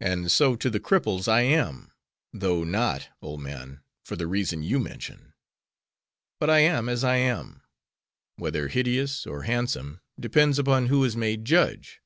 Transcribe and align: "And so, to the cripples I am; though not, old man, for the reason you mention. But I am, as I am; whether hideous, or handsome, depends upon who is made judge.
"And 0.00 0.32
so, 0.32 0.56
to 0.56 0.70
the 0.70 0.80
cripples 0.80 1.28
I 1.28 1.42
am; 1.42 1.92
though 2.32 2.64
not, 2.64 3.10
old 3.20 3.42
man, 3.42 3.82
for 4.02 4.16
the 4.16 4.26
reason 4.26 4.62
you 4.62 4.78
mention. 4.78 5.34
But 6.40 6.48
I 6.48 6.60
am, 6.60 6.88
as 6.88 7.04
I 7.04 7.16
am; 7.16 7.60
whether 8.36 8.68
hideous, 8.68 9.26
or 9.26 9.42
handsome, 9.42 10.00
depends 10.18 10.58
upon 10.58 10.86
who 10.86 11.04
is 11.04 11.18
made 11.18 11.44
judge. 11.44 12.00